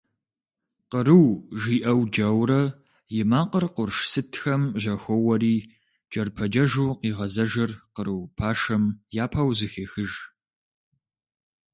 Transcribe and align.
«Къру» 0.91 1.23
жиӀэу 1.61 2.01
джэурэ 2.11 2.63
и 3.17 3.19
макъыр 3.29 3.65
къурш 3.75 3.97
сытхэм 4.11 4.63
жьэхоуэри 4.81 5.55
джэрпэджэжу 6.09 6.89
къигъэзэжыр 6.99 7.71
къру 7.95 8.19
пашэм 8.37 8.83
япэу 9.23 9.49
зэхехыж. 9.57 10.11